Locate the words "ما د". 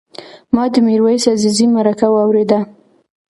0.53-0.75